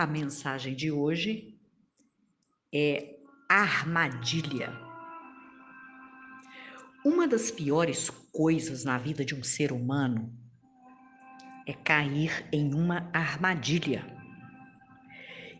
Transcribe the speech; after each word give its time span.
A 0.00 0.06
mensagem 0.06 0.74
de 0.74 0.90
hoje 0.90 1.60
é 2.72 3.18
armadilha. 3.46 4.72
Uma 7.04 7.28
das 7.28 7.50
piores 7.50 8.08
coisas 8.32 8.82
na 8.82 8.96
vida 8.96 9.26
de 9.26 9.34
um 9.34 9.42
ser 9.42 9.72
humano 9.72 10.34
é 11.66 11.74
cair 11.74 12.48
em 12.50 12.72
uma 12.72 13.10
armadilha. 13.12 14.02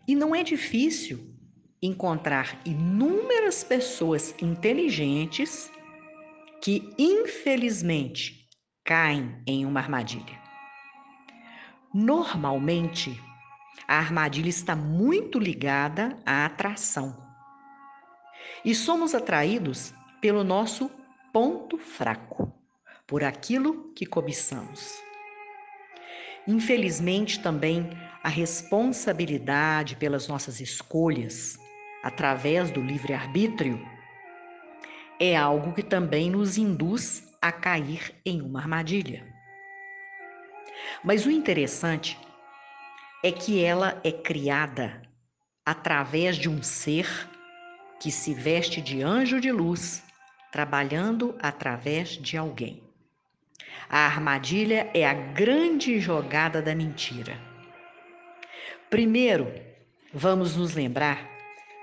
E 0.07 0.15
não 0.15 0.33
é 0.33 0.41
difícil 0.41 1.35
encontrar 1.79 2.59
inúmeras 2.65 3.63
pessoas 3.63 4.33
inteligentes 4.41 5.69
que, 6.63 6.89
infelizmente, 6.97 8.49
caem 8.83 9.39
em 9.45 9.67
uma 9.67 9.81
armadilha. 9.81 10.41
Normalmente, 11.93 13.21
a 13.87 13.97
armadilha 13.97 14.49
está 14.49 14.75
muito 14.75 15.39
ligada 15.39 16.17
à 16.25 16.45
atração. 16.45 17.17
E 18.63 18.75
somos 18.75 19.15
atraídos 19.15 19.93
pelo 20.21 20.43
nosso 20.43 20.89
ponto 21.33 21.77
fraco, 21.77 22.53
por 23.07 23.23
aquilo 23.23 23.91
que 23.93 24.05
cobiçamos. 24.05 25.01
Infelizmente, 26.47 27.39
também 27.39 27.89
a 28.23 28.29
responsabilidade 28.29 29.95
pelas 29.95 30.27
nossas 30.27 30.59
escolhas, 30.59 31.59
através 32.03 32.71
do 32.71 32.81
livre-arbítrio, 32.81 33.79
é 35.19 35.35
algo 35.35 35.73
que 35.73 35.83
também 35.83 36.29
nos 36.29 36.57
induz 36.57 37.31
a 37.41 37.51
cair 37.51 38.13
em 38.25 38.41
uma 38.41 38.59
armadilha. 38.59 39.25
Mas 41.03 41.25
o 41.25 41.31
interessante 41.31 42.17
é 42.23 42.30
que 43.29 43.61
ela 43.61 43.99
é 44.03 44.11
criada 44.11 45.01
através 45.65 46.37
de 46.37 46.49
um 46.49 46.63
ser 46.63 47.29
que 47.99 48.09
se 48.11 48.33
veste 48.33 48.81
de 48.81 49.03
anjo 49.03 49.39
de 49.39 49.51
luz, 49.51 50.01
trabalhando 50.51 51.35
através 51.39 52.09
de 52.09 52.35
alguém. 52.35 52.81
A 53.87 54.05
armadilha 54.05 54.89
é 54.93 55.05
a 55.05 55.13
grande 55.13 55.99
jogada 55.99 56.61
da 56.61 56.73
mentira. 56.73 57.37
Primeiro, 58.89 59.53
vamos 60.13 60.55
nos 60.55 60.73
lembrar 60.73 61.29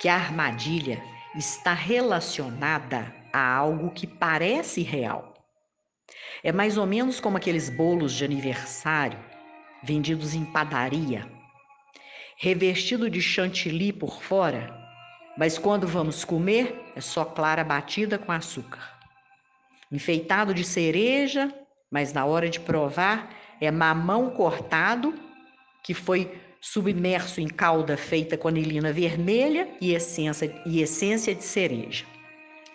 que 0.00 0.08
a 0.08 0.14
armadilha 0.14 1.00
está 1.36 1.72
relacionada 1.72 3.14
a 3.32 3.54
algo 3.54 3.90
que 3.90 4.06
parece 4.06 4.82
real. 4.82 5.34
É 6.42 6.50
mais 6.50 6.76
ou 6.76 6.86
menos 6.86 7.20
como 7.20 7.36
aqueles 7.36 7.68
bolos 7.68 8.12
de 8.12 8.24
aniversário 8.24 9.27
vendidos 9.82 10.34
em 10.34 10.44
padaria, 10.44 11.26
revestido 12.36 13.08
de 13.10 13.20
chantilly 13.20 13.92
por 13.92 14.22
fora, 14.22 14.76
mas 15.36 15.58
quando 15.58 15.86
vamos 15.86 16.24
comer 16.24 16.92
é 16.96 17.00
só 17.00 17.24
clara 17.24 17.62
batida 17.62 18.18
com 18.18 18.32
açúcar. 18.32 18.98
Enfeitado 19.90 20.52
de 20.52 20.64
cereja, 20.64 21.52
mas 21.90 22.12
na 22.12 22.24
hora 22.24 22.48
de 22.48 22.60
provar 22.60 23.30
é 23.60 23.70
mamão 23.70 24.30
cortado 24.30 25.14
que 25.82 25.94
foi 25.94 26.30
submerso 26.60 27.40
em 27.40 27.48
calda 27.48 27.96
feita 27.96 28.36
com 28.36 28.48
anilina 28.48 28.92
vermelha 28.92 29.68
e 29.80 29.94
essência, 29.94 30.52
e 30.66 30.80
essência 30.80 31.34
de 31.34 31.44
cereja. 31.44 32.04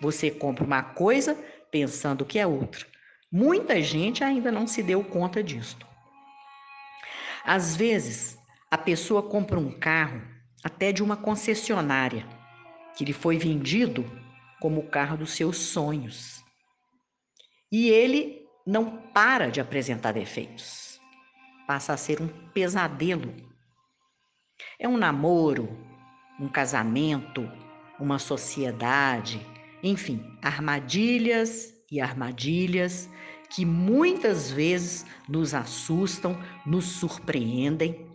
Você 0.01 0.31
compra 0.31 0.63
uma 0.63 0.81
coisa 0.81 1.37
pensando 1.69 2.25
que 2.25 2.39
é 2.39 2.47
outra. 2.47 2.85
Muita 3.31 3.81
gente 3.81 4.23
ainda 4.23 4.51
não 4.51 4.67
se 4.67 4.81
deu 4.81 5.03
conta 5.03 5.43
disto. 5.43 5.85
Às 7.45 7.75
vezes, 7.75 8.37
a 8.71 8.77
pessoa 8.77 9.21
compra 9.21 9.59
um 9.59 9.71
carro 9.71 10.21
até 10.63 10.91
de 10.91 11.03
uma 11.03 11.17
concessionária, 11.17 12.25
que 12.95 13.03
lhe 13.03 13.13
foi 13.13 13.37
vendido 13.37 14.05
como 14.61 14.79
o 14.79 14.87
carro 14.87 15.17
dos 15.17 15.31
seus 15.31 15.57
sonhos. 15.57 16.41
E 17.71 17.89
ele 17.89 18.47
não 18.65 18.97
para 19.13 19.49
de 19.49 19.59
apresentar 19.59 20.13
defeitos. 20.13 21.01
Passa 21.67 21.93
a 21.93 21.97
ser 21.97 22.21
um 22.21 22.27
pesadelo. 22.53 23.33
É 24.79 24.87
um 24.87 24.97
namoro, 24.97 25.77
um 26.39 26.47
casamento, 26.47 27.49
uma 27.99 28.19
sociedade, 28.19 29.45
enfim, 29.83 30.23
armadilhas 30.41 31.73
e 31.91 31.99
armadilhas 31.99 33.09
que 33.53 33.65
muitas 33.65 34.49
vezes 34.49 35.05
nos 35.29 35.53
assustam, 35.53 36.41
nos 36.65 36.85
surpreendem, 36.85 38.07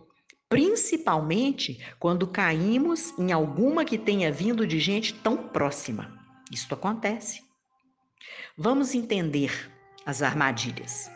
principalmente 0.49 1.79
quando 1.97 2.27
caímos 2.27 3.17
em 3.17 3.31
alguma 3.31 3.85
que 3.85 3.97
tenha 3.97 4.31
vindo 4.31 4.67
de 4.67 4.79
gente 4.79 5.13
tão 5.13 5.37
próxima. 5.37 6.19
Isto 6.51 6.73
acontece. 6.73 7.41
Vamos 8.57 8.93
entender 8.93 9.71
as 10.05 10.21
armadilhas. 10.21 11.09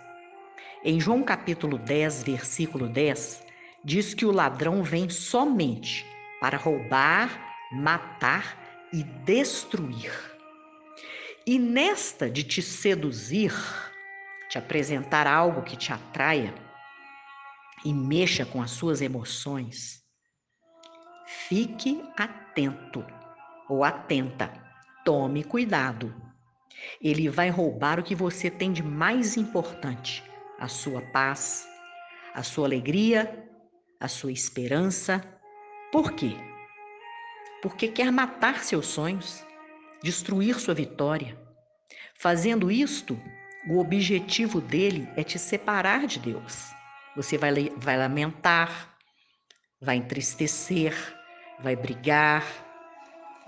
Em 0.84 1.00
João 1.00 1.24
capítulo 1.24 1.78
10, 1.78 2.24
versículo 2.24 2.88
10, 2.88 3.44
diz 3.84 4.14
que 4.14 4.26
o 4.26 4.32
ladrão 4.32 4.84
vem 4.84 5.10
somente 5.10 6.06
para 6.40 6.58
roubar, 6.58 7.56
matar 7.72 8.88
e 8.94 9.04
destruir. 9.04 10.12
E 11.46 11.60
nesta 11.60 12.30
de 12.30 12.44
te 12.44 12.62
seduzir, 12.62 13.54
te 14.54 14.60
apresentar 14.60 15.26
algo 15.26 15.64
que 15.64 15.76
te 15.76 15.92
atraia 15.92 16.54
e 17.84 17.92
mexa 17.92 18.46
com 18.46 18.62
as 18.62 18.70
suas 18.70 19.02
emoções, 19.02 20.04
fique 21.26 22.04
atento 22.16 23.04
ou 23.68 23.84
atenta, 23.84 24.54
tome 25.04 25.44
cuidado. 25.44 26.14
Ele 27.02 27.30
vai 27.30 27.50
roubar 27.50 28.00
o 28.00 28.04
que 28.04 28.14
você 28.14 28.52
tem 28.52 28.72
de 28.72 28.84
mais 28.84 29.38
importante: 29.38 30.24
a 30.60 30.68
sua 30.68 31.02
paz, 31.02 31.68
a 32.36 32.44
sua 32.44 32.68
alegria, 32.68 33.50
a 34.00 34.08
sua 34.08 34.32
esperança. 34.32 35.20
Por 35.92 36.12
quê? 36.12 36.38
Porque 37.60 37.88
quer 37.88 38.12
matar 38.12 38.64
seus 38.64 38.86
sonhos, 38.86 39.44
destruir 40.04 40.60
sua 40.60 40.76
vitória. 40.76 41.42
Fazendo 42.14 42.70
isto, 42.70 43.20
o 43.68 43.80
objetivo 43.80 44.60
dele 44.60 45.08
é 45.16 45.24
te 45.24 45.40
separar 45.40 46.06
de 46.06 46.20
Deus. 46.20 46.72
Você 47.16 47.38
vai, 47.38 47.72
vai 47.78 47.98
lamentar, 47.98 48.98
vai 49.80 49.96
entristecer, 49.98 50.94
vai 51.62 51.76
brigar, 51.76 52.44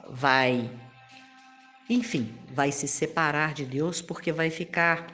vai. 0.09 0.69
Enfim, 1.89 2.33
vai 2.53 2.71
se 2.71 2.87
separar 2.87 3.53
de 3.53 3.65
Deus 3.65 4.01
porque 4.01 4.31
vai 4.31 4.49
ficar 4.49 5.05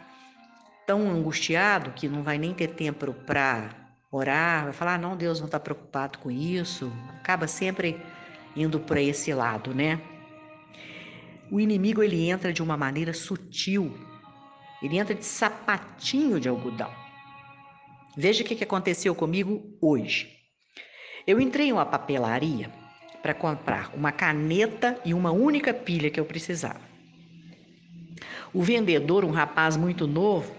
tão 0.85 1.09
angustiado 1.09 1.91
que 1.91 2.07
não 2.07 2.22
vai 2.22 2.38
nem 2.38 2.53
ter 2.53 2.68
tempo 2.68 3.13
para 3.13 3.69
orar, 4.12 4.66
vai 4.66 4.73
falar: 4.73 4.95
ah, 4.95 4.97
não, 4.97 5.18
Deus 5.18 5.39
não 5.39 5.47
está 5.47 5.59
preocupado 5.59 6.19
com 6.19 6.29
isso. 6.29 6.91
Acaba 7.16 7.47
sempre 7.47 8.00
indo 8.56 8.79
para 8.79 9.01
esse 9.01 9.33
lado, 9.33 9.73
né? 9.73 10.00
O 11.50 11.59
inimigo 11.59 12.03
ele 12.03 12.29
entra 12.29 12.53
de 12.53 12.62
uma 12.62 12.78
maneira 12.78 13.13
sutil 13.13 14.11
ele 14.81 14.97
entra 14.97 15.14
de 15.14 15.25
sapatinho 15.25 16.40
de 16.40 16.50
algodão. 16.50 16.92
Veja 18.16 18.44
o 18.44 18.46
que 18.46 18.64
aconteceu 18.64 19.16
comigo 19.16 19.78
hoje. 19.80 20.30
Eu 21.25 21.40
entrei 21.40 21.68
em 21.68 21.72
uma 21.72 21.86
papelaria 21.86 22.72
para 23.22 23.34
comprar 23.34 23.94
uma 23.96 24.12
caneta 24.12 25.00
e 25.06 25.14
uma 25.14 25.31
única 25.31 25.74
pilha 25.74 26.09
que 26.09 26.19
eu 26.19 26.25
precisava. 26.25 26.81
O 28.53 28.62
vendedor, 28.62 29.24
um 29.24 29.31
rapaz 29.31 29.78
muito 29.78 30.08
novo, 30.08 30.53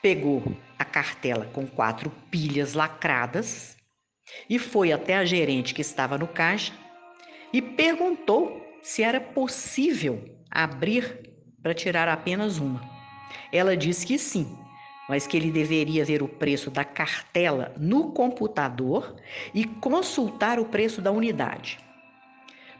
pegou 0.00 0.42
a 0.78 0.84
cartela 0.84 1.44
com 1.46 1.66
quatro 1.66 2.10
pilhas 2.30 2.74
lacradas 2.74 3.76
e 4.48 4.58
foi 4.58 4.92
até 4.92 5.16
a 5.16 5.24
gerente 5.24 5.74
que 5.74 5.82
estava 5.82 6.16
no 6.16 6.26
caixa 6.26 6.72
e 7.52 7.60
perguntou 7.60 8.60
se 8.82 9.02
era 9.02 9.20
possível 9.20 10.24
abrir 10.50 11.30
para 11.62 11.74
tirar 11.74 12.08
apenas 12.08 12.58
uma. 12.58 12.91
Ela 13.52 13.76
disse 13.76 14.06
que 14.06 14.18
sim, 14.18 14.58
mas 15.08 15.26
que 15.26 15.36
ele 15.36 15.50
deveria 15.50 16.04
ver 16.04 16.22
o 16.22 16.28
preço 16.28 16.70
da 16.70 16.84
cartela 16.84 17.74
no 17.78 18.12
computador 18.12 19.16
e 19.52 19.64
consultar 19.64 20.58
o 20.58 20.64
preço 20.64 21.00
da 21.02 21.10
unidade. 21.10 21.78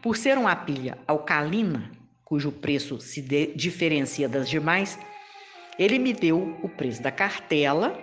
Por 0.00 0.16
ser 0.16 0.38
uma 0.38 0.56
pilha 0.56 0.98
alcalina, 1.06 1.90
cujo 2.24 2.50
preço 2.50 3.00
se 3.00 3.20
diferencia 3.54 4.28
das 4.28 4.48
demais, 4.48 4.98
ele 5.78 5.98
me 5.98 6.12
deu 6.12 6.58
o 6.62 6.68
preço 6.68 7.02
da 7.02 7.10
cartela 7.10 7.98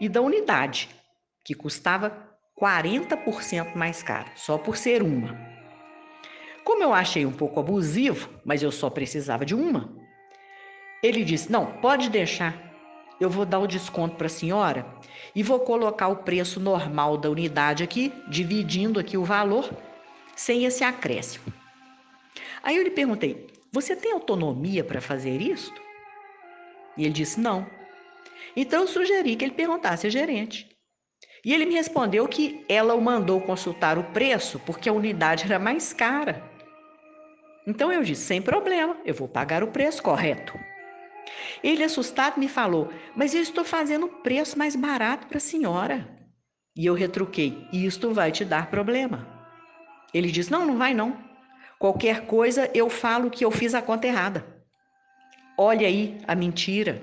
e 0.00 0.08
da 0.08 0.20
unidade, 0.20 0.88
que 1.44 1.54
custava 1.54 2.28
40% 2.58 3.76
mais 3.76 4.02
caro, 4.02 4.30
só 4.34 4.58
por 4.58 4.76
ser 4.76 5.02
uma. 5.02 5.38
Como 6.64 6.82
eu 6.82 6.92
achei 6.92 7.24
um 7.24 7.32
pouco 7.32 7.60
abusivo, 7.60 8.28
mas 8.44 8.62
eu 8.62 8.70
só 8.70 8.90
precisava 8.90 9.44
de 9.44 9.54
uma, 9.54 9.97
ele 11.02 11.24
disse: 11.24 11.50
Não, 11.50 11.66
pode 11.80 12.10
deixar. 12.10 12.54
eu 13.20 13.28
vou 13.28 13.44
dar 13.44 13.58
o 13.58 13.66
desconto 13.66 14.16
para 14.16 14.26
a 14.26 14.30
senhora 14.30 14.86
e 15.34 15.42
vou 15.42 15.60
colocar 15.60 16.08
o 16.08 16.16
preço 16.16 16.60
normal 16.60 17.16
da 17.16 17.28
unidade 17.28 17.82
aqui, 17.82 18.12
dividindo 18.28 19.00
aqui 19.00 19.16
o 19.16 19.24
valor, 19.24 19.68
sem 20.36 20.64
esse 20.64 20.84
acréscimo. 20.84 21.52
Aí 22.62 22.76
eu 22.76 22.82
lhe 22.82 22.90
perguntei: 22.90 23.46
Você 23.72 23.94
tem 23.96 24.12
autonomia 24.12 24.84
para 24.84 25.00
fazer 25.00 25.40
isso? 25.40 25.72
E 26.96 27.04
ele 27.04 27.12
disse: 27.12 27.40
Não. 27.40 27.66
Então 28.56 28.82
eu 28.82 28.88
sugeri 28.88 29.36
que 29.36 29.44
ele 29.44 29.54
perguntasse 29.54 30.06
ao 30.06 30.10
gerente. 30.10 30.68
E 31.44 31.54
ele 31.54 31.66
me 31.66 31.74
respondeu 31.74 32.26
que 32.26 32.64
ela 32.68 32.94
o 32.94 33.00
mandou 33.00 33.40
consultar 33.40 33.96
o 33.96 34.04
preço 34.04 34.58
porque 34.60 34.88
a 34.88 34.92
unidade 34.92 35.44
era 35.44 35.58
mais 35.58 35.92
cara. 35.92 36.42
Então 37.66 37.92
eu 37.92 38.02
disse: 38.02 38.22
sem 38.22 38.42
problema, 38.42 38.96
eu 39.04 39.14
vou 39.14 39.28
pagar 39.28 39.62
o 39.62 39.68
preço 39.68 40.02
correto. 40.02 40.58
Ele, 41.62 41.84
assustado, 41.84 42.38
me 42.38 42.48
falou: 42.48 42.92
Mas 43.16 43.34
eu 43.34 43.42
estou 43.42 43.64
fazendo 43.64 44.06
o 44.06 44.22
preço 44.22 44.58
mais 44.58 44.76
barato 44.76 45.26
para 45.26 45.38
a 45.38 45.40
senhora. 45.40 46.08
E 46.76 46.86
eu 46.86 46.94
retruquei: 46.94 47.66
Isto 47.72 48.12
vai 48.12 48.30
te 48.30 48.44
dar 48.44 48.70
problema. 48.70 49.26
Ele 50.12 50.30
disse: 50.30 50.50
Não, 50.50 50.66
não 50.66 50.78
vai 50.78 50.94
não. 50.94 51.16
Qualquer 51.78 52.26
coisa 52.26 52.70
eu 52.74 52.88
falo 52.90 53.30
que 53.30 53.44
eu 53.44 53.50
fiz 53.50 53.74
a 53.74 53.82
conta 53.82 54.06
errada. 54.06 54.44
Olha 55.56 55.86
aí 55.86 56.18
a 56.26 56.34
mentira. 56.34 57.02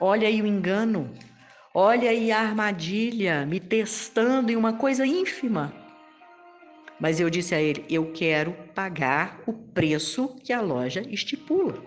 Olha 0.00 0.26
aí 0.28 0.42
o 0.42 0.46
engano. 0.46 1.12
Olha 1.74 2.10
aí 2.10 2.30
a 2.30 2.40
armadilha, 2.40 3.46
me 3.46 3.58
testando 3.58 4.52
em 4.52 4.56
uma 4.56 4.74
coisa 4.74 5.06
ínfima. 5.06 5.72
Mas 7.00 7.18
eu 7.18 7.30
disse 7.30 7.54
a 7.54 7.60
ele: 7.60 7.84
eu 7.88 8.12
quero 8.12 8.52
pagar 8.74 9.40
o 9.46 9.52
preço 9.52 10.36
que 10.44 10.52
a 10.52 10.60
loja 10.60 11.02
estipula. 11.08 11.82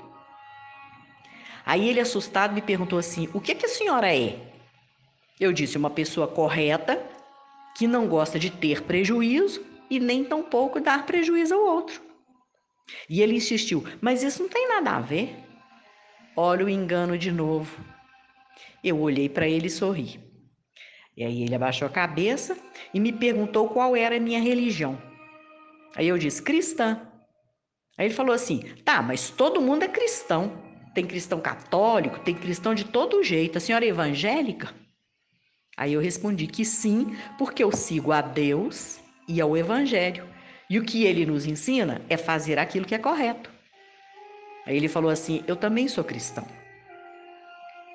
Aí 1.66 1.90
ele, 1.90 2.00
assustado, 2.00 2.54
me 2.54 2.62
perguntou 2.62 3.00
assim: 3.00 3.28
o 3.34 3.42
que, 3.42 3.56
que 3.56 3.66
a 3.66 3.70
senhora 3.70 4.16
é? 4.16 4.38
Eu 5.40 5.52
disse: 5.52 5.78
uma 5.78 5.90
pessoa 5.90 6.28
correta, 6.28 7.04
que 7.76 7.88
não 7.88 8.08
gosta 8.08 8.38
de 8.38 8.50
ter 8.50 8.84
prejuízo 8.84 9.66
e 9.90 10.00
nem 10.00 10.24
tampouco 10.24 10.80
dar 10.80 11.06
prejuízo 11.06 11.56
ao 11.56 11.66
outro. 11.66 12.02
E 13.10 13.22
ele 13.22 13.36
insistiu: 13.36 13.84
mas 14.00 14.22
isso 14.22 14.44
não 14.44 14.50
tem 14.50 14.68
nada 14.68 14.92
a 14.92 15.02
ver. 15.02 15.36
Olha 16.38 16.66
o 16.66 16.70
engano 16.70 17.18
de 17.18 17.32
novo. 17.32 17.84
Eu 18.84 19.00
olhei 19.00 19.28
para 19.28 19.48
ele 19.48 19.68
e 19.68 19.72
sorri. 19.72 20.20
E 21.18 21.24
aí 21.24 21.44
ele 21.44 21.56
abaixou 21.56 21.88
a 21.88 21.92
cabeça 21.92 22.58
e 22.94 23.00
me 23.00 23.12
perguntou 23.12 23.70
qual 23.70 23.96
era 23.96 24.18
a 24.18 24.20
minha 24.20 24.40
religião. 24.40 25.02
Aí 25.96 26.08
eu 26.08 26.18
disse, 26.18 26.44
cristã. 26.44 27.02
Aí 27.98 28.08
ele 28.08 28.14
falou 28.14 28.36
assim: 28.36 28.60
tá, 28.84 29.02
mas 29.02 29.30
todo 29.30 29.62
mundo 29.62 29.84
é 29.84 29.88
cristão. 29.88 30.65
Tem 30.96 31.06
cristão 31.06 31.40
católico, 31.40 32.20
tem 32.20 32.34
cristão 32.34 32.74
de 32.74 32.86
todo 32.86 33.22
jeito. 33.22 33.58
A 33.58 33.62
senhora 33.62 33.86
é 33.86 33.90
evangélica? 33.90 34.74
Aí 35.78 35.94
eu 35.94 36.02
respondi 36.02 36.48
que 36.48 36.64
sim, 36.64 37.16
porque 37.38 37.64
eu 37.64 37.72
sigo 37.72 38.12
a 38.12 38.22
Deus 38.22 39.00
e 39.28 39.42
ao 39.42 39.58
Evangelho. 39.58 40.26
E 40.70 40.80
o 40.80 40.86
que 40.86 41.04
ele 41.04 41.26
nos 41.26 41.46
ensina 41.46 42.02
é 42.10 42.16
fazer 42.16 42.58
aquilo 42.58 42.86
que 42.86 42.96
é 42.96 42.98
correto. 42.98 43.52
Aí 44.66 44.76
ele 44.78 44.88
falou 44.88 45.12
assim: 45.12 45.44
Eu 45.46 45.56
também 45.56 45.88
sou 45.88 46.04
cristão. 46.04 46.48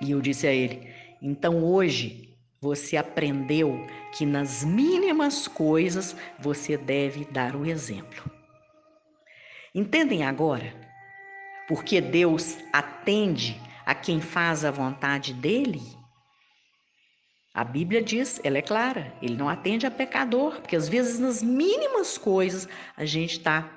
E 0.00 0.10
eu 0.10 0.20
disse 0.20 0.46
a 0.46 0.52
ele: 0.52 0.92
então 1.22 1.64
hoje 1.64 2.36
você 2.60 2.96
aprendeu 2.96 3.86
que 4.16 4.24
nas 4.24 4.64
mínimas 4.64 5.48
coisas 5.48 6.14
você 6.38 6.76
deve 6.76 7.24
dar 7.24 7.56
o 7.56 7.66
exemplo. 7.66 8.30
Entendem 9.74 10.22
agora? 10.24 10.89
Porque 11.70 12.00
Deus 12.00 12.58
atende 12.72 13.60
a 13.86 13.94
quem 13.94 14.20
faz 14.20 14.64
a 14.64 14.72
vontade 14.72 15.32
dele? 15.32 15.80
A 17.54 17.62
Bíblia 17.62 18.02
diz, 18.02 18.40
ela 18.42 18.58
é 18.58 18.62
clara, 18.62 19.14
ele 19.22 19.36
não 19.36 19.48
atende 19.48 19.86
a 19.86 19.90
pecador, 19.90 20.60
porque 20.60 20.74
às 20.74 20.88
vezes 20.88 21.20
nas 21.20 21.40
mínimas 21.40 22.18
coisas 22.18 22.68
a 22.96 23.04
gente 23.04 23.38
está 23.38 23.70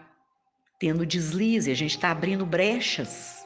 tendo 0.80 1.06
deslize, 1.06 1.70
a 1.70 1.76
gente 1.76 1.92
está 1.92 2.10
abrindo 2.10 2.48
brechas. 2.48 3.46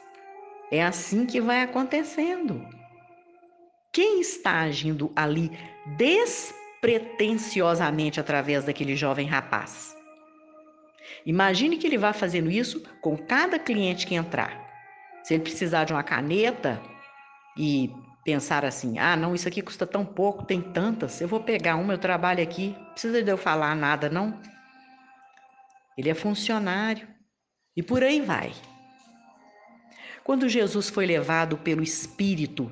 É 0.72 0.82
assim 0.82 1.26
que 1.26 1.42
vai 1.42 1.60
acontecendo. 1.60 2.66
Quem 3.92 4.18
está 4.18 4.60
agindo 4.60 5.12
ali 5.14 5.50
despretensiosamente 5.98 8.18
através 8.18 8.64
daquele 8.64 8.96
jovem 8.96 9.26
rapaz? 9.26 9.97
Imagine 11.24 11.76
que 11.76 11.86
ele 11.86 11.98
vá 11.98 12.12
fazendo 12.12 12.50
isso 12.50 12.82
com 13.00 13.16
cada 13.16 13.58
cliente 13.58 14.06
que 14.06 14.14
entrar. 14.14 14.66
Se 15.22 15.34
ele 15.34 15.42
precisar 15.42 15.84
de 15.84 15.92
uma 15.92 16.02
caneta 16.02 16.80
e 17.56 17.92
pensar 18.24 18.64
assim: 18.64 18.98
ah, 18.98 19.16
não, 19.16 19.34
isso 19.34 19.48
aqui 19.48 19.62
custa 19.62 19.86
tão 19.86 20.04
pouco, 20.04 20.44
tem 20.44 20.60
tantas, 20.60 21.20
eu 21.20 21.28
vou 21.28 21.40
pegar 21.40 21.76
uma, 21.76 21.94
eu 21.94 21.98
trabalho 21.98 22.42
aqui, 22.42 22.74
não 22.78 22.92
precisa 22.92 23.22
de 23.22 23.30
eu 23.30 23.36
falar 23.36 23.74
nada, 23.74 24.08
não. 24.08 24.40
Ele 25.96 26.10
é 26.10 26.14
funcionário 26.14 27.08
e 27.76 27.82
por 27.82 28.02
aí 28.02 28.20
vai. 28.20 28.52
Quando 30.22 30.48
Jesus 30.48 30.90
foi 30.90 31.06
levado 31.06 31.56
pelo 31.56 31.82
Espírito 31.82 32.70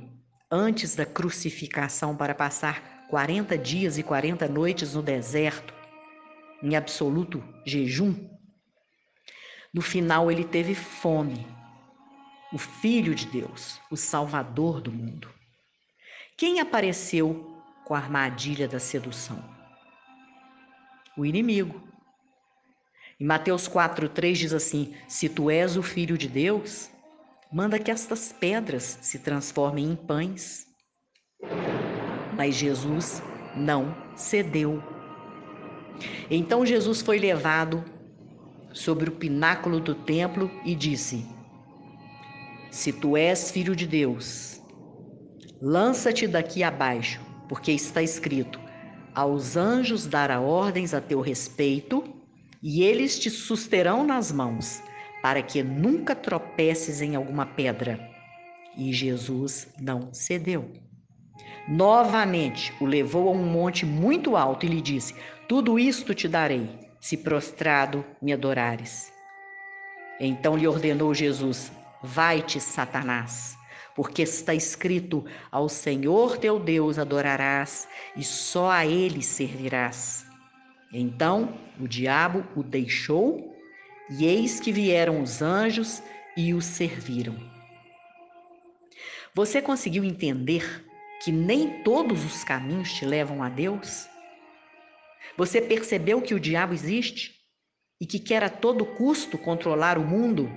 antes 0.51 0.95
da 0.95 1.07
crucificação 1.07 2.15
para 2.15 2.35
passar 2.35 3.07
40 3.09 3.57
dias 3.57 3.99
e 3.99 4.03
40 4.03 4.47
noites 4.49 4.95
no 4.95 5.03
deserto, 5.03 5.73
em 6.63 6.77
absoluto 6.77 7.43
jejum, 7.65 8.15
no 9.77 9.83
final 9.83 10.31
ele 10.31 10.43
teve 10.43 10.75
fome. 10.75 11.47
O 12.51 12.57
Filho 12.57 13.15
de 13.15 13.27
Deus, 13.27 13.79
o 13.91 13.97
Salvador 13.97 14.81
do 14.81 14.91
mundo. 14.91 15.29
Quem 16.35 16.61
apareceu 16.61 17.63
com 17.85 17.95
a 17.95 17.99
armadilha 17.99 18.67
da 18.67 18.79
sedução? 18.79 19.43
O 21.15 21.27
inimigo. 21.27 21.87
Em 23.21 23.27
Mateus 23.27 23.69
4,3 23.69 24.33
diz 24.35 24.53
assim: 24.55 24.95
Se 25.07 25.29
tu 25.29 25.51
és 25.51 25.77
o 25.77 25.83
filho 25.83 26.17
de 26.17 26.29
Deus, 26.29 26.91
manda 27.53 27.79
que 27.79 27.91
estas 27.91 28.33
pedras 28.33 28.99
se 29.03 29.19
transformem 29.19 29.93
em 29.93 29.97
pães. 29.97 30.67
Mas 32.35 32.55
Jesus 32.55 33.23
não 33.55 33.95
cedeu. 34.17 34.96
Então 36.31 36.67
Jesus 36.67 37.03
foi 37.03 37.19
levado 37.19 37.85
sobre 38.73 39.09
o 39.09 39.13
pináculo 39.13 39.81
do 39.81 39.95
templo 39.95 40.51
e 40.65 40.75
disse: 40.75 41.27
Se 42.71 42.93
tu 42.93 43.17
és 43.17 43.51
filho 43.51 43.75
de 43.75 43.87
Deus, 43.87 44.61
lança-te 45.61 46.27
daqui 46.27 46.63
abaixo, 46.63 47.21
porque 47.49 47.73
está 47.73 48.03
escrito: 48.03 48.61
Aos 49.15 49.57
anjos 49.57 50.07
dará 50.07 50.41
ordens 50.41 50.93
a 50.93 51.01
teu 51.01 51.21
respeito, 51.21 52.05
e 52.63 52.83
eles 52.83 53.19
te 53.19 53.31
susterão 53.31 54.05
nas 54.05 54.31
mãos 54.33 54.83
para 55.23 55.43
que 55.43 55.63
nunca 55.63 56.15
tropeces 56.15 57.01
em 57.01 57.17
alguma 57.17 57.47
pedra. 57.47 57.99
E 58.77 58.93
Jesus 58.93 59.69
não 59.81 60.13
cedeu. 60.13 60.71
Novamente 61.69 62.73
o 62.81 62.85
levou 62.85 63.29
a 63.29 63.33
um 63.33 63.45
monte 63.45 63.85
muito 63.85 64.37
alto 64.37 64.65
e 64.67 64.69
lhe 64.69 64.81
disse: 64.81 65.15
Tudo 65.49 65.79
isto 65.79 66.13
te 66.13 66.27
darei, 66.27 66.69
se 66.99 67.17
prostrado 67.17 68.05
me 68.21 68.33
adorares. 68.33 69.13
Então 70.19 70.57
lhe 70.57 70.67
ordenou 70.67 71.15
Jesus: 71.15 71.71
Vai-te, 72.03 72.61
Satanás, 72.61 73.57
porque 73.95 74.23
está 74.23 74.55
escrito: 74.55 75.25
Ao 75.51 75.69
Senhor 75.69 76.37
teu 76.37 76.59
Deus 76.59 76.99
adorarás 76.99 77.89
e 78.17 78.25
só 78.25 78.71
a 78.71 78.85
ele 78.85 79.23
servirás. 79.23 80.27
Então 80.93 81.57
o 81.79 81.87
diabo 81.87 82.45
o 82.57 82.63
deixou 82.65 83.55
e 84.11 84.25
eis 84.27 84.59
que 84.59 84.73
vieram 84.73 85.23
os 85.23 85.43
anjos 85.43 86.03
e 86.37 86.55
os 86.55 86.65
serviram. 86.65 87.37
Você 89.33 89.63
conseguiu 89.63 90.03
entender 90.03 90.85
que 91.23 91.31
nem 91.31 91.85
todos 91.85 92.25
os 92.25 92.43
caminhos 92.43 92.93
te 92.93 93.05
levam 93.05 93.45
a 93.45 93.49
Deus? 93.49 94.09
Você 95.37 95.61
percebeu 95.61 96.23
que 96.23 96.35
o 96.35 96.41
diabo 96.41 96.73
existe? 96.73 97.35
E 98.01 98.07
que 98.07 98.19
quer 98.19 98.43
a 98.43 98.51
todo 98.51 98.85
custo 98.85 99.39
controlar 99.39 99.99
o 99.99 100.05
mundo, 100.05 100.51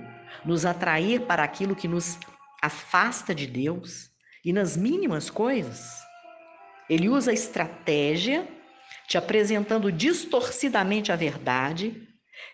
nos 0.44 0.66
atrair 0.66 1.22
para 1.22 1.42
aquilo 1.42 1.76
que 1.76 1.88
nos 1.88 2.18
afasta 2.62 3.34
de 3.34 3.46
Deus? 3.46 4.10
E 4.44 4.52
nas 4.52 4.76
mínimas 4.76 5.30
coisas? 5.30 5.90
Ele 6.88 7.08
usa 7.08 7.32
estratégia 7.32 8.48
te 9.06 9.18
apresentando 9.18 9.90
distorcidamente 9.90 11.10
a 11.10 11.16
verdade. 11.16 12.08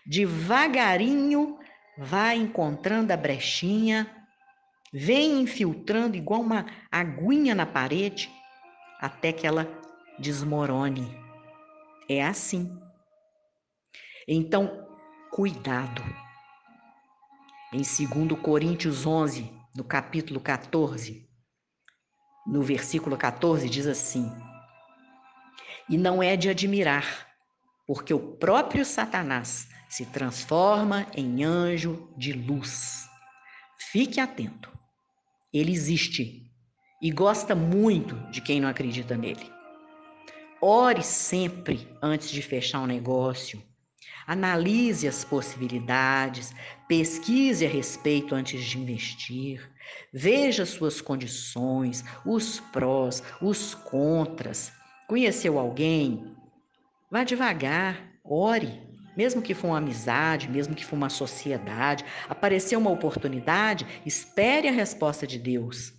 Devagarinho 0.05 1.57
vai 1.97 2.35
encontrando 2.35 3.11
a 3.11 3.17
brechinha, 3.17 4.09
vem 4.91 5.41
infiltrando 5.41 6.17
igual 6.17 6.41
uma 6.41 6.65
aguinha 6.91 7.53
na 7.53 7.65
parede, 7.65 8.29
até 8.99 9.31
que 9.31 9.45
ela 9.45 9.67
desmorone. 10.19 11.26
É 12.09 12.23
assim. 12.23 12.71
Então, 14.27 14.87
cuidado. 15.29 16.01
Em 17.73 17.81
2 17.81 18.39
Coríntios 18.41 19.05
11, 19.05 19.51
no 19.75 19.83
capítulo 19.83 20.39
14, 20.39 21.27
no 22.45 22.63
versículo 22.63 23.17
14, 23.17 23.69
diz 23.69 23.85
assim: 23.85 24.31
E 25.89 25.97
não 25.97 26.23
é 26.23 26.37
de 26.37 26.49
admirar, 26.49 27.27
porque 27.85 28.13
o 28.13 28.37
próprio 28.37 28.85
Satanás 28.85 29.67
se 29.89 30.05
transforma 30.05 31.05
em 31.13 31.43
anjo 31.43 32.09
de 32.17 32.31
luz. 32.31 33.05
Fique 33.91 34.21
atento, 34.21 34.71
ele 35.53 35.73
existe 35.73 36.49
e 37.01 37.11
gosta 37.11 37.53
muito 37.53 38.15
de 38.31 38.41
quem 38.41 38.61
não 38.61 38.69
acredita 38.69 39.17
nele. 39.17 39.56
Ore 40.59 41.03
sempre 41.03 41.87
antes 42.01 42.31
de 42.31 42.41
fechar 42.41 42.81
um 42.81 42.87
negócio. 42.87 43.61
Analise 44.25 45.07
as 45.07 45.23
possibilidades, 45.23 46.51
pesquise 46.87 47.63
a 47.63 47.69
respeito 47.69 48.33
antes 48.33 48.63
de 48.65 48.79
investir, 48.79 49.71
veja 50.11 50.65
suas 50.65 50.99
condições, 50.99 52.03
os 52.25 52.59
prós, 52.59 53.21
os 53.39 53.75
contras. 53.75 54.73
Conheceu 55.07 55.59
alguém? 55.59 56.35
Vá 57.09 57.23
devagar, 57.23 58.01
ore, 58.23 58.81
mesmo 59.15 59.43
que 59.43 59.53
for 59.53 59.67
uma 59.67 59.77
amizade, 59.77 60.49
mesmo 60.49 60.75
que 60.75 60.83
for 60.83 60.95
uma 60.95 61.09
sociedade, 61.09 62.03
apareceu 62.27 62.79
uma 62.79 62.91
oportunidade, 62.91 63.85
espere 64.05 64.67
a 64.67 64.73
resposta 64.73 65.27
de 65.27 65.37
Deus. 65.37 65.93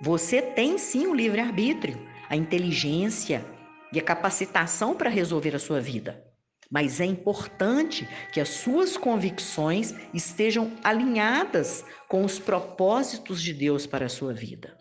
Você 0.00 0.40
tem 0.40 0.78
sim 0.78 1.06
o 1.06 1.14
livre-arbítrio, 1.14 2.00
a 2.28 2.34
inteligência 2.34 3.44
e 3.92 3.98
a 3.98 4.02
capacitação 4.02 4.94
para 4.94 5.10
resolver 5.10 5.54
a 5.54 5.58
sua 5.58 5.80
vida. 5.80 6.24
Mas 6.70 7.00
é 7.00 7.04
importante 7.06 8.06
que 8.32 8.40
as 8.40 8.50
suas 8.50 8.96
convicções 8.96 9.94
estejam 10.12 10.72
alinhadas 10.84 11.84
com 12.06 12.24
os 12.24 12.38
propósitos 12.38 13.40
de 13.40 13.54
Deus 13.54 13.86
para 13.86 14.06
a 14.06 14.10
sua 14.10 14.34
vida. 14.34 14.76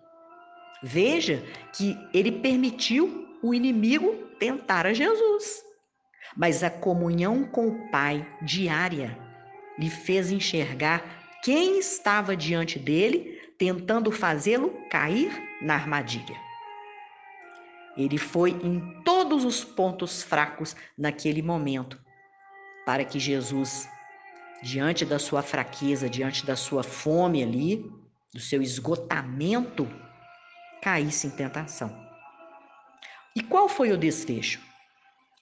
Veja 0.83 1.43
que 1.73 1.97
ele 2.13 2.31
permitiu 2.31 3.25
o 3.41 3.53
inimigo 3.53 4.13
tentar 4.37 4.85
a 4.85 4.93
Jesus, 4.93 5.63
mas 6.35 6.63
a 6.63 6.69
comunhão 6.69 7.45
com 7.45 7.67
o 7.67 7.89
Pai 7.89 8.27
diária 8.41 9.17
lhe 9.79 9.89
fez 9.89 10.29
enxergar 10.29 11.03
quem 11.43 11.79
estava 11.79 12.35
diante 12.35 12.77
dele, 12.77 13.39
tentando 13.57 14.11
fazê-lo 14.11 14.73
cair 14.89 15.31
na 15.61 15.75
armadilha. 15.75 16.46
Ele 17.97 18.17
foi 18.17 18.51
em 18.51 19.01
todos 19.03 19.43
os 19.43 19.63
pontos 19.63 20.21
fracos 20.21 20.75
naquele 20.97 21.41
momento, 21.41 21.99
para 22.85 23.03
que 23.03 23.19
Jesus, 23.19 23.89
diante 24.61 25.03
da 25.03 25.17
sua 25.17 25.41
fraqueza, 25.41 26.09
diante 26.09 26.45
da 26.45 26.55
sua 26.55 26.83
fome 26.83 27.41
ali, 27.41 27.91
do 28.31 28.39
seu 28.39 28.61
esgotamento, 28.61 29.87
caísse 30.81 31.27
em 31.27 31.31
tentação. 31.31 32.07
E 33.35 33.41
qual 33.41 33.67
foi 33.67 33.91
o 33.91 33.97
desfecho? 33.97 34.61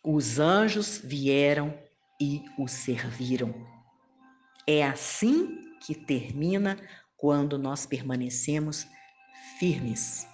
Os 0.04 0.40
anjos 0.40 1.02
vieram 1.04 1.78
e 2.22 2.44
o 2.58 2.68
serviram. 2.68 3.54
É 4.68 4.84
assim 4.84 5.62
que 5.82 5.94
termina 5.94 6.78
quando 7.18 7.58
nós 7.58 7.86
permanecemos 7.86 8.88
firmes. 9.60 10.28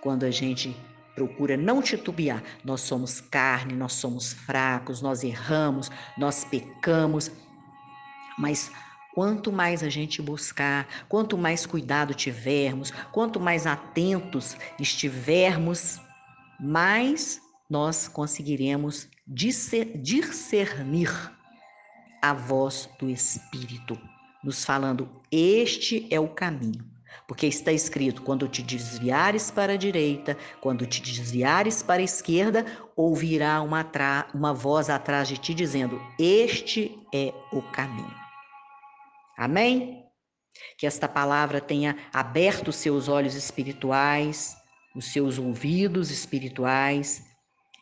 Quando 0.00 0.24
a 0.24 0.30
gente 0.30 0.76
procura 1.16 1.56
não 1.56 1.82
titubear. 1.82 2.42
Nós 2.62 2.82
somos 2.82 3.20
carne, 3.20 3.74
nós 3.74 3.94
somos 3.94 4.34
fracos, 4.34 5.02
nós 5.02 5.24
erramos, 5.24 5.90
nós 6.16 6.44
pecamos. 6.44 7.32
Mas 8.38 8.70
quanto 9.14 9.50
mais 9.50 9.82
a 9.82 9.88
gente 9.88 10.20
buscar, 10.20 10.86
quanto 11.08 11.38
mais 11.38 11.64
cuidado 11.64 12.12
tivermos, 12.14 12.92
quanto 13.10 13.40
mais 13.40 13.66
atentos 13.66 14.56
estivermos, 14.78 15.98
mais 16.60 17.40
nós 17.68 18.06
conseguiremos 18.06 19.08
discernir 19.26 21.10
a 22.22 22.32
voz 22.34 22.88
do 22.98 23.08
Espírito, 23.08 23.98
nos 24.44 24.64
falando: 24.64 25.08
este 25.32 26.06
é 26.10 26.20
o 26.20 26.28
caminho. 26.28 26.95
Porque 27.26 27.46
está 27.46 27.72
escrito: 27.72 28.22
quando 28.22 28.48
te 28.48 28.62
desviares 28.62 29.50
para 29.50 29.74
a 29.74 29.76
direita, 29.76 30.36
quando 30.60 30.86
te 30.86 31.00
desviares 31.00 31.82
para 31.82 32.00
a 32.00 32.04
esquerda, 32.04 32.64
ouvirá 32.94 33.60
uma, 33.62 33.84
uma 34.34 34.52
voz 34.52 34.88
atrás 34.90 35.28
de 35.28 35.38
ti 35.38 35.54
dizendo: 35.54 36.00
Este 36.18 36.98
é 37.14 37.32
o 37.52 37.62
caminho. 37.62 38.14
Amém? 39.36 40.04
Que 40.78 40.86
esta 40.86 41.06
palavra 41.06 41.60
tenha 41.60 41.96
aberto 42.12 42.68
os 42.68 42.76
seus 42.76 43.08
olhos 43.08 43.34
espirituais, 43.34 44.56
os 44.94 45.12
seus 45.12 45.38
ouvidos 45.38 46.10
espirituais, 46.10 47.22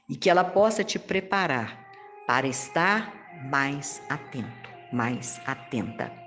e 0.09 0.17
que 0.17 0.29
ela 0.29 0.45
possa 0.45 0.83
te 0.83 0.99
preparar 0.99 1.87
para 2.27 2.47
estar 2.47 3.15
mais 3.51 4.03
atento, 4.09 4.71
mais 4.93 5.41
atenta. 5.47 6.24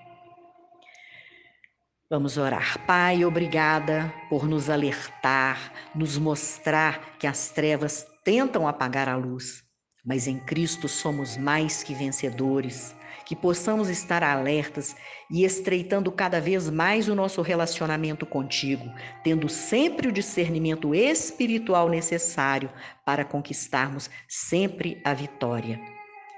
Vamos 2.09 2.37
orar. 2.37 2.85
Pai, 2.85 3.25
obrigada 3.25 4.13
por 4.29 4.47
nos 4.47 4.69
alertar, 4.69 5.73
nos 5.93 6.17
mostrar 6.17 7.17
que 7.19 7.27
as 7.27 7.49
trevas 7.49 8.07
tentam 8.23 8.65
apagar 8.65 9.09
a 9.09 9.17
luz, 9.17 9.61
mas 10.05 10.25
em 10.25 10.39
Cristo 10.39 10.87
somos 10.87 11.35
mais 11.35 11.83
que 11.83 11.93
vencedores. 11.93 12.95
Que 13.25 13.35
possamos 13.35 13.89
estar 13.89 14.23
alertas 14.23 14.95
e 15.29 15.43
estreitando 15.43 16.09
cada 16.09 16.39
vez 16.39 16.69
mais 16.69 17.09
o 17.09 17.15
nosso 17.15 17.41
relacionamento 17.41 18.25
contigo, 18.25 18.89
tendo 19.21 19.49
sempre 19.49 20.07
o 20.07 20.11
discernimento 20.13 20.95
espiritual 20.95 21.89
necessário 21.89 22.69
para 23.05 23.25
conquistarmos 23.25 24.09
sempre 24.29 25.01
a 25.03 25.13
vitória. 25.13 25.77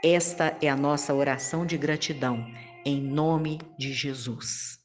Esta 0.04 0.58
é 0.64 0.68
a 0.68 0.76
nossa 0.76 1.14
oração 1.14 1.64
de 1.64 1.78
gratidão, 1.78 2.44
em 2.84 3.00
nome 3.00 3.60
de 3.78 3.94
Jesus. 3.94 4.79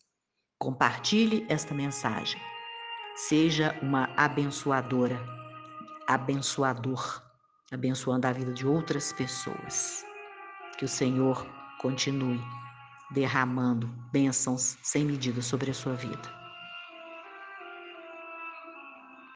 Compartilhe 0.58 1.44
esta 1.48 1.74
mensagem. 1.74 2.40
Seja 3.16 3.78
uma 3.82 4.10
abençoadora, 4.16 5.20
abençoador, 6.06 7.22
abençoando 7.72 8.26
a 8.26 8.32
vida 8.32 8.52
de 8.52 8.66
outras 8.66 9.12
pessoas. 9.12 10.04
Que 10.78 10.84
o 10.84 10.88
Senhor 10.88 11.46
continue 11.80 12.40
derramando 13.10 13.86
bênçãos 14.12 14.76
sem 14.82 15.04
medida 15.04 15.42
sobre 15.42 15.70
a 15.70 15.74
sua 15.74 15.94
vida. 15.94 16.43